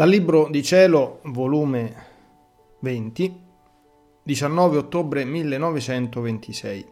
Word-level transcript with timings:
Dal 0.00 0.08
Libro 0.08 0.48
di 0.48 0.62
Cielo, 0.62 1.20
volume 1.24 1.94
20, 2.78 3.40
19 4.22 4.78
ottobre 4.78 5.26
1926. 5.26 6.86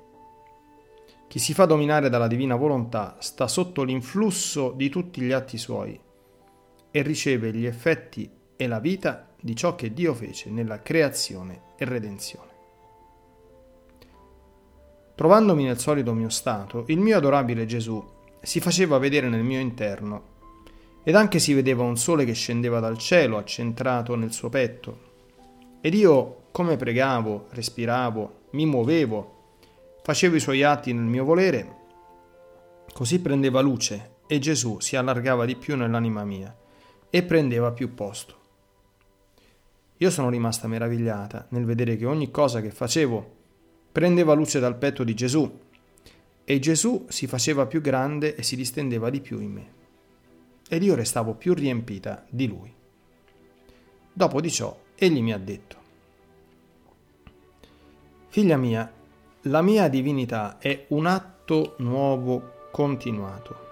Chi 1.27 1.39
si 1.39 1.55
fa 1.55 1.65
dominare 1.65 2.11
dalla 2.11 2.27
divina 2.27 2.55
volontà 2.55 3.17
sta 3.21 3.49
sotto 3.49 3.83
l'influsso 3.83 4.73
di 4.73 4.91
tutti 4.91 5.23
gli 5.23 5.33
atti 5.33 5.57
suoi 5.57 5.99
e 6.91 7.01
riceve 7.01 7.51
gli 7.51 7.65
effetti 7.65 8.31
e 8.55 8.67
la 8.67 8.79
vita 8.79 9.27
di 9.41 9.57
ciò 9.57 9.75
che 9.75 9.95
Dio 9.95 10.13
fece 10.13 10.51
nella 10.51 10.83
creazione 10.83 11.63
e 11.79 11.87
redenzione. 11.87 12.51
Trovandomi 15.15 15.65
nel 15.65 15.79
solito 15.79 16.13
mio 16.13 16.29
stato, 16.29 16.85
il 16.89 16.99
mio 16.99 17.17
adorabile 17.17 17.65
Gesù 17.65 18.07
si 18.43 18.61
faceva 18.61 18.99
vedere 18.99 19.31
nel 19.31 19.45
mio 19.45 19.61
interno 19.61 20.37
ed 21.09 21.15
anche 21.15 21.39
si 21.39 21.55
vedeva 21.55 21.85
un 21.85 21.97
sole 21.97 22.27
che 22.27 22.35
scendeva 22.35 22.81
dal 22.81 22.99
cielo 22.99 23.39
accentrato 23.39 24.15
nel 24.15 24.31
suo 24.31 24.51
petto. 24.51 25.07
Ed 25.81 25.95
io, 25.95 26.49
come 26.51 26.77
pregavo, 26.77 27.47
respiravo, 27.49 28.41
mi 28.51 28.67
muovevo, 28.67 29.57
facevo 30.03 30.37
i 30.37 30.41
suoi 30.41 30.63
atti 30.63 30.93
nel 30.93 31.07
mio 31.07 31.25
volere, 31.25 31.77
così 32.93 33.21
prendeva 33.21 33.63
luce 33.63 34.17
e 34.27 34.39
Gesù 34.39 34.81
si 34.81 34.97
allargava 34.97 35.47
di 35.47 35.57
più 35.57 35.77
nell'anima 35.77 36.25
mia 36.25 36.55
e 37.09 37.23
prendeva 37.23 37.73
più 37.73 37.95
posto. 37.95 38.37
Io 39.97 40.11
sono 40.11 40.29
rimasta 40.29 40.69
meravigliata 40.69 41.47
nel 41.53 41.65
vedere 41.65 41.97
che 41.97 42.05
ogni 42.05 42.31
cosa 42.31 42.61
che 42.61 42.71
facevo 42.71 43.37
prendeva 43.91 44.35
luce 44.35 44.61
dal 44.61 44.77
petto 44.77 45.05
di 45.05 45.15
Gesù 45.15 45.59
e 46.45 46.59
Gesù 46.59 47.07
si 47.09 47.27
faceva 47.27 47.65
più 47.65 47.81
grande 47.81 48.35
e 48.35 48.43
si 48.43 48.57
distendeva 48.57 49.09
di 49.09 49.23
più 49.23 49.41
in 49.41 49.53
me 49.53 49.77
ed 50.69 50.83
io 50.83 50.95
restavo 50.95 51.35
più 51.35 51.55
riempita 51.55 52.25
di 52.29 52.47
lui. 52.47 52.73
Dopo 54.13 54.41
di 54.41 54.51
ciò, 54.51 54.77
egli 54.95 55.23
mi 55.23 55.33
ha 55.33 55.39
detto, 55.39 55.77
Figlia 58.31 58.59
mia, 58.59 58.93
la 59.43 59.63
mia 59.63 59.89
divinità 59.89 60.59
è 60.59 60.85
un 60.89 61.07
atto 61.07 61.75
nuovo 61.79 62.69
continuato. 62.71 63.67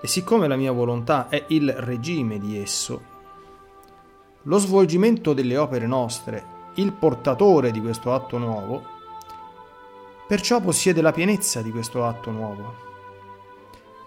E 0.00 0.06
siccome 0.06 0.46
la 0.46 0.54
mia 0.54 0.70
volontà 0.70 1.28
è 1.28 1.44
il 1.48 1.72
regime 1.72 2.38
di 2.38 2.56
esso, 2.56 3.14
lo 4.42 4.58
svolgimento 4.58 5.32
delle 5.32 5.56
opere 5.56 5.88
nostre, 5.88 6.54
il 6.74 6.92
portatore 6.92 7.72
di 7.72 7.80
questo 7.80 8.14
atto 8.14 8.38
nuovo, 8.38 8.84
perciò 10.28 10.60
possiede 10.60 11.02
la 11.02 11.12
pienezza 11.12 11.62
di 11.62 11.72
questo 11.72 12.04
atto 12.04 12.30
nuovo 12.30 12.74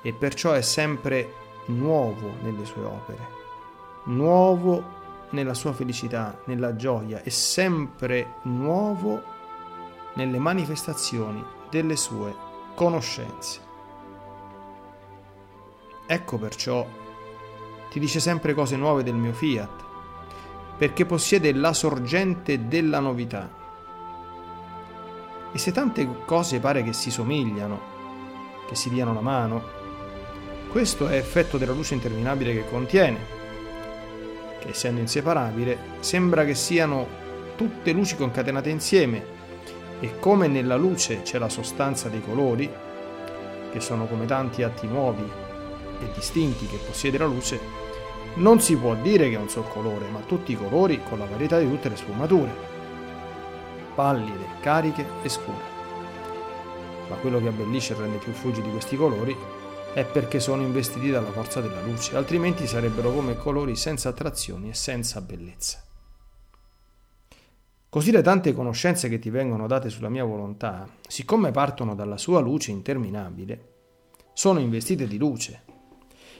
e 0.01 0.13
perciò 0.13 0.53
è 0.53 0.61
sempre 0.61 1.33
nuovo 1.69 2.33
nelle 2.41 2.65
sue 2.65 2.83
opere, 2.83 3.27
nuovo 4.05 4.97
nella 5.31 5.53
sua 5.53 5.73
felicità, 5.73 6.39
nella 6.45 6.75
gioia 6.75 7.21
e 7.21 7.29
sempre 7.29 8.35
nuovo 8.43 9.21
nelle 10.15 10.39
manifestazioni 10.39 11.43
delle 11.69 11.95
sue 11.95 12.35
conoscenze. 12.75 13.67
Ecco 16.07 16.37
perciò 16.37 16.85
ti 17.91 17.99
dice 17.99 18.19
sempre 18.19 18.53
cose 18.53 18.75
nuove 18.75 19.03
del 19.03 19.15
mio 19.15 19.33
fiat, 19.33 19.85
perché 20.77 21.05
possiede 21.05 21.53
la 21.53 21.73
sorgente 21.73 22.67
della 22.67 22.99
novità. 22.99 23.57
E 25.51 25.57
se 25.57 25.71
tante 25.71 26.07
cose 26.25 26.59
pare 26.59 26.83
che 26.83 26.93
si 26.93 27.11
somigliano, 27.11 27.97
che 28.67 28.75
si 28.75 28.89
diano 28.89 29.13
la 29.13 29.21
mano, 29.21 29.77
questo 30.69 31.07
è 31.07 31.17
effetto 31.17 31.57
della 31.57 31.73
luce 31.73 31.95
interminabile 31.95 32.53
che 32.53 32.69
contiene, 32.69 33.17
che 34.59 34.69
essendo 34.69 35.01
inseparabile 35.01 35.77
sembra 35.99 36.45
che 36.45 36.53
siano 36.53 37.07
tutte 37.55 37.91
luci 37.91 38.15
concatenate 38.15 38.69
insieme 38.69 39.37
e 39.99 40.19
come 40.19 40.47
nella 40.47 40.75
luce 40.75 41.23
c'è 41.23 41.39
la 41.39 41.49
sostanza 41.49 42.07
dei 42.07 42.21
colori, 42.21 42.69
che 43.71 43.79
sono 43.79 44.05
come 44.05 44.25
tanti 44.25 44.61
atti 44.61 44.85
nuovi 44.85 45.27
e 46.01 46.11
distinti 46.13 46.67
che 46.67 46.77
possiede 46.77 47.17
la 47.17 47.25
luce, 47.25 47.59
non 48.35 48.61
si 48.61 48.77
può 48.77 48.93
dire 48.93 49.27
che 49.27 49.35
è 49.35 49.39
un 49.39 49.49
sol 49.49 49.67
colore, 49.67 50.07
ma 50.09 50.19
tutti 50.19 50.51
i 50.51 50.57
colori 50.57 51.01
con 51.03 51.17
la 51.17 51.25
varietà 51.25 51.57
di 51.57 51.67
tutte 51.67 51.89
le 51.89 51.97
sfumature, 51.97 52.51
pallide, 53.95 54.45
cariche 54.61 55.05
e 55.23 55.29
scure. 55.29 55.77
Ma 57.09 57.15
quello 57.15 57.41
che 57.41 57.47
abbellisce 57.47 57.93
e 57.93 57.97
rende 57.97 58.17
più 58.17 58.31
fulgidi 58.33 58.69
questi 58.69 58.95
colori 58.95 59.35
è 59.93 60.05
perché 60.05 60.39
sono 60.39 60.61
investiti 60.61 61.09
dalla 61.09 61.31
forza 61.31 61.61
della 61.61 61.81
luce, 61.81 62.15
altrimenti 62.15 62.67
sarebbero 62.67 63.11
come 63.11 63.35
colori 63.35 63.75
senza 63.75 64.09
attrazioni 64.09 64.69
e 64.69 64.73
senza 64.73 65.19
bellezza. 65.21 65.83
Così 67.89 68.11
le 68.11 68.21
tante 68.21 68.53
conoscenze 68.53 69.09
che 69.09 69.17
ti 69.17 69.31
vengono 69.31 69.65
date 69.65 69.89
sulla 69.89 70.09
mia 70.09 70.23
volontà, 70.23 70.87
siccome 71.07 71.49
partono 71.49 71.95
dalla 71.95 72.17
sua 72.17 72.39
luce 72.39 72.69
interminabile, 72.69 73.73
sono 74.33 74.59
investite 74.59 75.07
di 75.07 75.17
luce 75.17 75.63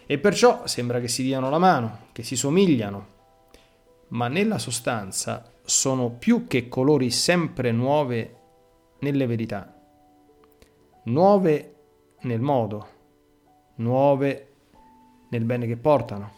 e 0.06 0.20
perciò 0.20 0.68
sembra 0.68 1.00
che 1.00 1.08
si 1.08 1.24
diano 1.24 1.50
la 1.50 1.58
mano, 1.58 2.08
che 2.12 2.22
si 2.22 2.36
somigliano, 2.36 3.08
ma 4.10 4.28
nella 4.28 4.60
sostanza 4.60 5.52
sono 5.64 6.12
più 6.12 6.46
che 6.46 6.68
colori 6.68 7.10
sempre 7.10 7.72
nuove 7.72 8.36
nelle 9.00 9.26
verità, 9.26 9.76
nuove 11.06 11.76
nel 12.22 12.42
modo, 12.42 12.98
nuove 13.80 14.48
nel 15.30 15.44
bene 15.44 15.68
che 15.68 15.78
portano, 15.78 16.32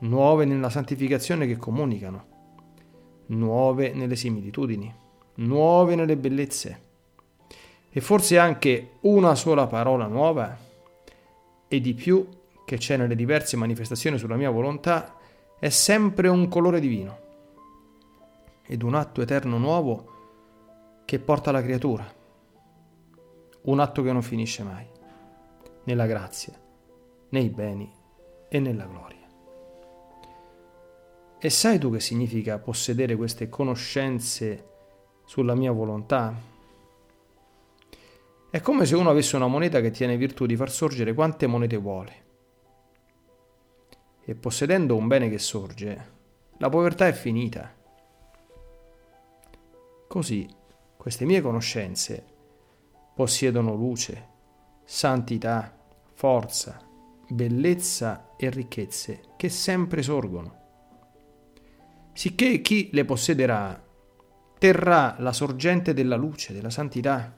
nuove 0.00 0.44
nella 0.44 0.70
santificazione 0.70 1.46
che 1.46 1.56
comunicano, 1.56 2.26
nuove 3.26 3.92
nelle 3.92 4.16
similitudini, 4.16 4.92
nuove 5.36 5.94
nelle 5.94 6.16
bellezze. 6.16 6.90
E 7.90 8.00
forse 8.00 8.38
anche 8.38 8.92
una 9.00 9.34
sola 9.34 9.66
parola 9.66 10.06
nuova 10.06 10.56
e 11.68 11.80
di 11.80 11.94
più 11.94 12.26
che 12.64 12.76
c'è 12.78 12.96
nelle 12.96 13.16
diverse 13.16 13.56
manifestazioni 13.56 14.16
sulla 14.16 14.36
mia 14.36 14.50
volontà 14.50 15.16
è 15.58 15.68
sempre 15.68 16.28
un 16.28 16.48
colore 16.48 16.80
divino 16.80 17.18
ed 18.66 18.82
un 18.82 18.94
atto 18.94 19.20
eterno 19.20 19.58
nuovo 19.58 20.10
che 21.04 21.18
porta 21.18 21.50
la 21.50 21.62
creatura, 21.62 22.10
un 23.62 23.80
atto 23.80 24.02
che 24.02 24.12
non 24.12 24.22
finisce 24.22 24.62
mai 24.62 25.00
nella 25.84 26.06
grazia, 26.06 26.52
nei 27.30 27.48
beni 27.48 27.90
e 28.48 28.58
nella 28.60 28.86
gloria. 28.86 29.20
E 31.38 31.50
sai 31.50 31.78
tu 31.78 31.90
che 31.90 31.98
significa 31.98 32.58
possedere 32.58 33.16
queste 33.16 33.48
conoscenze 33.48 34.68
sulla 35.24 35.54
mia 35.54 35.72
volontà? 35.72 36.32
È 38.48 38.60
come 38.60 38.84
se 38.86 38.94
uno 38.94 39.10
avesse 39.10 39.34
una 39.34 39.46
moneta 39.48 39.80
che 39.80 39.90
tiene 39.90 40.16
virtù 40.16 40.46
di 40.46 40.54
far 40.54 40.70
sorgere 40.70 41.14
quante 41.14 41.46
monete 41.46 41.76
vuole. 41.78 42.24
E 44.24 44.34
possedendo 44.34 44.94
un 44.94 45.08
bene 45.08 45.28
che 45.28 45.38
sorge, 45.38 46.10
la 46.58 46.68
povertà 46.68 47.08
è 47.08 47.12
finita. 47.12 47.74
Così 50.06 50.46
queste 50.96 51.24
mie 51.24 51.40
conoscenze 51.40 52.24
possiedono 53.16 53.74
luce, 53.74 54.28
santità, 54.94 55.74
forza, 56.12 56.78
bellezza 57.26 58.34
e 58.36 58.50
ricchezze 58.50 59.22
che 59.38 59.48
sempre 59.48 60.02
sorgono. 60.02 60.60
Sicché 62.12 62.60
chi 62.60 62.90
le 62.92 63.06
possederà 63.06 63.82
terrà 64.58 65.16
la 65.18 65.32
sorgente 65.32 65.94
della 65.94 66.16
luce, 66.16 66.52
della 66.52 66.68
santità. 66.68 67.34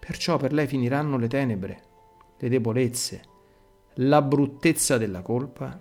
Perciò 0.00 0.38
per 0.38 0.54
lei 0.54 0.66
finiranno 0.66 1.18
le 1.18 1.28
tenebre, 1.28 1.82
le 2.38 2.48
debolezze, 2.48 3.22
la 3.96 4.22
bruttezza 4.22 4.96
della 4.96 5.20
colpa, 5.20 5.78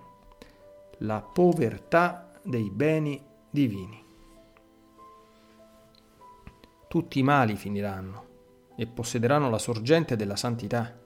la 0.98 1.22
povertà 1.22 2.42
dei 2.44 2.70
beni 2.70 3.24
divini. 3.50 4.04
Tutti 6.90 7.20
i 7.20 7.24
mali 7.24 7.56
finiranno 7.56 8.34
e 8.75 8.88
possederanno 8.88 9.50
la 9.50 9.57
sorgente 9.57 10.16
della 10.16 10.36
santità. 10.36 11.04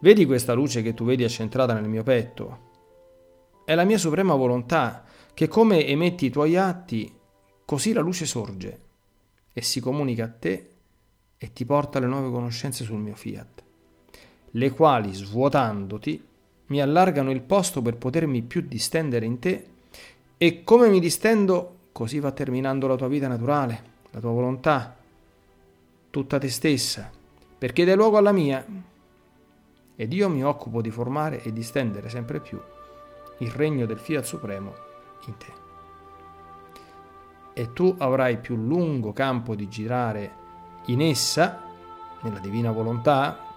Vedi 0.00 0.26
questa 0.26 0.52
luce 0.52 0.82
che 0.82 0.94
tu 0.94 1.04
vedi 1.04 1.22
accentrata 1.22 1.74
nel 1.74 1.88
mio 1.88 2.02
petto? 2.02 2.70
È 3.64 3.74
la 3.74 3.84
mia 3.84 3.98
suprema 3.98 4.34
volontà 4.34 5.04
che 5.32 5.46
come 5.46 5.86
emetti 5.86 6.26
i 6.26 6.30
tuoi 6.30 6.56
atti, 6.56 7.14
così 7.64 7.92
la 7.92 8.00
luce 8.00 8.26
sorge 8.26 8.80
e 9.52 9.62
si 9.62 9.80
comunica 9.80 10.24
a 10.24 10.28
te 10.28 10.70
e 11.38 11.52
ti 11.52 11.64
porta 11.64 12.00
le 12.00 12.06
nuove 12.06 12.30
conoscenze 12.30 12.84
sul 12.84 12.98
mio 12.98 13.14
fiat, 13.14 13.62
le 14.50 14.70
quali 14.70 15.12
svuotandoti 15.12 16.26
mi 16.66 16.80
allargano 16.80 17.30
il 17.30 17.42
posto 17.42 17.82
per 17.82 17.96
potermi 17.96 18.42
più 18.42 18.62
distendere 18.62 19.26
in 19.26 19.38
te 19.38 19.66
e 20.36 20.64
come 20.64 20.88
mi 20.88 20.98
distendo 20.98 21.78
così 21.92 22.18
va 22.18 22.32
terminando 22.32 22.86
la 22.86 22.96
tua 22.96 23.08
vita 23.08 23.28
naturale 23.28 23.90
la 24.12 24.20
tua 24.20 24.30
volontà, 24.30 24.96
tutta 26.10 26.38
te 26.38 26.48
stessa, 26.48 27.10
perché 27.58 27.84
dai 27.84 27.96
luogo 27.96 28.18
alla 28.18 28.32
mia 28.32 28.64
ed 29.94 30.12
io 30.12 30.28
mi 30.28 30.44
occupo 30.44 30.80
di 30.80 30.90
formare 30.90 31.42
e 31.42 31.52
di 31.52 31.62
stendere 31.62 32.08
sempre 32.08 32.40
più 32.40 32.60
il 33.38 33.50
regno 33.50 33.86
del 33.86 33.98
Fiat 33.98 34.24
Supremo 34.24 34.74
in 35.26 35.36
te. 35.36 35.52
E 37.54 37.72
tu 37.72 37.94
avrai 37.98 38.38
più 38.38 38.56
lungo 38.56 39.12
campo 39.12 39.54
di 39.54 39.68
girare 39.68 40.40
in 40.86 41.00
essa, 41.00 41.62
nella 42.20 42.38
divina 42.38 42.70
volontà, 42.70 43.50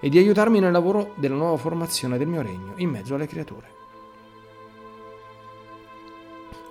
e 0.00 0.08
di 0.08 0.18
aiutarmi 0.18 0.58
nel 0.58 0.72
lavoro 0.72 1.14
della 1.16 1.36
nuova 1.36 1.56
formazione 1.56 2.18
del 2.18 2.26
mio 2.26 2.42
regno 2.42 2.74
in 2.76 2.90
mezzo 2.90 3.14
alle 3.14 3.26
creature. 3.26 3.81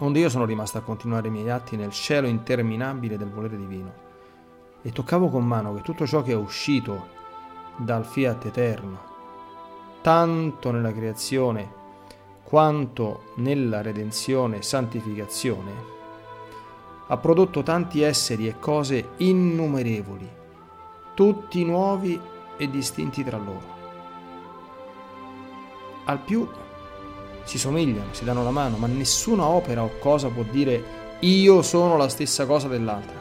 Onde 0.03 0.18
io 0.18 0.30
sono 0.30 0.45
rimasto 0.45 0.80
a 0.80 0.81
continuare 0.81 1.27
i 1.27 1.31
miei 1.31 1.51
atti 1.51 1.75
nel 1.75 1.92
cielo 1.92 2.25
interminabile 2.25 3.18
del 3.18 3.30
volere 3.30 3.56
divino 3.56 3.94
e 4.81 4.92
toccavo 4.92 5.30
con 5.30 5.45
mano 5.45 5.75
che 5.75 5.81
tutto 5.81 6.07
ciò 6.07 6.24
che 6.24 6.31
è 6.31 6.36
uscito 6.36 7.07
dal 7.77 8.03
fiat 8.03 8.45
eterno, 8.45 9.00
tanto 10.01 10.71
nella 10.71 10.92
creazione 10.92 11.80
quanto 12.44 13.33
nella 13.36 13.83
redenzione 13.83 14.57
e 14.57 14.62
santificazione, 14.63 15.71
ha 17.07 17.18
prodotto 17.18 17.62
tanti 17.62 18.01
esseri 18.01 18.47
e 18.47 18.57
cose 18.57 19.09
innumerevoli, 19.18 20.30
tutti 21.13 21.63
nuovi 21.63 22.19
e 22.57 22.69
distinti 22.71 23.24
tra 23.24 23.38
loro. 23.38 23.80
Al 26.06 26.19
più 26.21 26.50
si 27.51 27.57
somigliano, 27.57 28.13
si 28.13 28.24
danno 28.24 28.45
la 28.45 28.50
mano, 28.50 28.77
ma 28.77 28.88
nessuna 28.88 29.45
opera 29.45 29.83
o 29.83 29.98
cosa 30.00 30.30
può 30.30 30.44
dire 30.50 31.18
io 31.19 31.62
sono 31.62 31.98
la 31.98 32.07
stessa 32.07 32.45
cosa 32.45 32.69
dell'altra. 32.69 33.19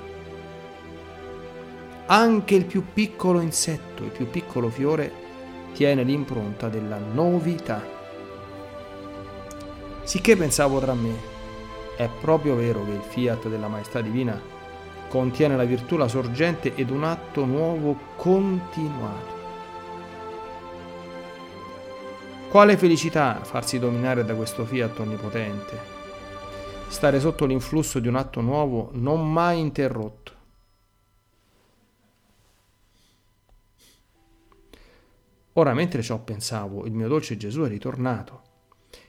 Anche 2.07 2.55
il 2.55 2.65
più 2.65 2.85
piccolo 2.93 3.41
insetto, 3.41 4.05
il 4.05 4.11
più 4.11 4.31
piccolo 4.31 4.69
fiore, 4.69 5.13
tiene 5.73 6.05
l'impronta 6.05 6.69
della 6.69 6.99
novità. 6.99 7.85
Sicché 10.05 10.37
pensavo 10.37 10.79
tra 10.79 10.95
me, 10.95 11.15
è 11.97 12.09
proprio 12.21 12.55
vero 12.55 12.85
che 12.85 12.93
il 12.93 13.03
fiat 13.03 13.49
della 13.49 13.67
maestà 13.67 14.01
divina 14.01 14.41
contiene 15.09 15.57
la 15.57 15.65
virtù, 15.65 15.97
la 15.97 16.07
sorgente 16.07 16.77
ed 16.77 16.91
un 16.91 17.03
atto 17.03 17.45
nuovo 17.45 17.99
continuato. 18.15 19.40
Quale 22.51 22.77
felicità 22.77 23.45
farsi 23.45 23.79
dominare 23.79 24.25
da 24.25 24.35
questo 24.35 24.65
fiat 24.65 24.99
onnipotente, 24.99 25.79
stare 26.89 27.21
sotto 27.21 27.47
l'influsso 27.47 28.01
di 28.01 28.09
un 28.09 28.17
atto 28.17 28.41
nuovo 28.41 28.91
non 28.95 29.33
mai 29.33 29.61
interrotto. 29.61 30.33
Ora, 35.53 35.75
mentre 35.75 36.03
ciò 36.03 36.19
pensavo, 36.19 36.87
il 36.87 36.93
mio 36.93 37.07
dolce 37.07 37.37
Gesù 37.37 37.61
è 37.63 37.69
ritornato 37.69 38.43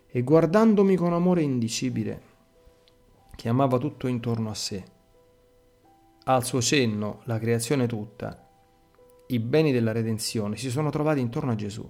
e 0.06 0.22
guardandomi 0.22 0.96
con 0.96 1.12
amore 1.12 1.42
indicibile, 1.42 2.22
chiamava 3.36 3.80
tutto 3.80 4.06
intorno 4.06 4.52
a 4.52 4.56
sé. 4.56 4.84
Al 6.26 6.46
suo 6.46 6.62
cenno, 6.62 7.22
la 7.24 7.40
creazione 7.40 7.88
tutta, 7.88 8.48
i 9.30 9.40
beni 9.40 9.72
della 9.72 9.92
redenzione 9.92 10.58
si 10.58 10.70
sono 10.70 10.92
trovati 10.92 11.20
intorno 11.20 11.54
a 11.54 11.56
Gesù 11.56 11.90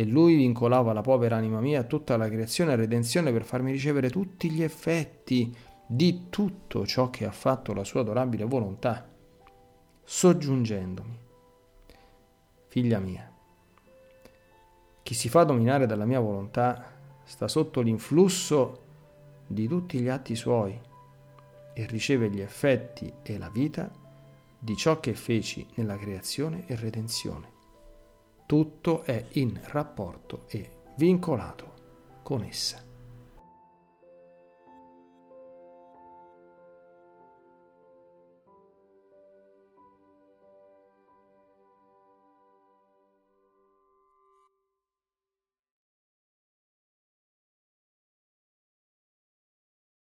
e 0.00 0.04
lui 0.06 0.34
vincolava 0.34 0.94
la 0.94 1.02
povera 1.02 1.36
anima 1.36 1.60
mia 1.60 1.80
a 1.80 1.84
tutta 1.84 2.16
la 2.16 2.26
creazione 2.26 2.72
e 2.72 2.76
redenzione 2.76 3.32
per 3.32 3.44
farmi 3.44 3.70
ricevere 3.70 4.08
tutti 4.08 4.50
gli 4.50 4.62
effetti 4.62 5.54
di 5.86 6.30
tutto 6.30 6.86
ciò 6.86 7.10
che 7.10 7.26
ha 7.26 7.30
fatto 7.30 7.74
la 7.74 7.84
sua 7.84 8.00
adorabile 8.00 8.44
volontà, 8.44 9.06
soggiungendomi. 10.02 11.18
Figlia 12.68 12.98
mia, 12.98 13.30
chi 15.02 15.12
si 15.12 15.28
fa 15.28 15.44
dominare 15.44 15.84
dalla 15.84 16.06
mia 16.06 16.20
volontà 16.20 16.82
sta 17.24 17.46
sotto 17.46 17.82
l'influsso 17.82 18.84
di 19.46 19.68
tutti 19.68 20.00
gli 20.00 20.08
atti 20.08 20.34
suoi 20.34 20.80
e 21.74 21.86
riceve 21.86 22.30
gli 22.30 22.40
effetti 22.40 23.12
e 23.22 23.36
la 23.36 23.50
vita 23.50 23.90
di 24.58 24.74
ciò 24.76 24.98
che 24.98 25.12
feci 25.12 25.66
nella 25.74 25.98
creazione 25.98 26.64
e 26.66 26.74
redenzione. 26.74 27.58
Tutto 28.50 29.04
è 29.04 29.26
in 29.34 29.60
rapporto 29.62 30.46
e 30.48 30.78
vincolato 30.96 32.18
con 32.24 32.42
essa. 32.42 32.89